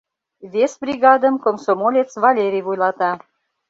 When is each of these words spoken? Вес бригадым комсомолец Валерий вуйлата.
Вес 0.53 0.73
бригадым 0.83 1.35
комсомолец 1.45 2.11
Валерий 2.23 2.65
вуйлата. 2.65 3.11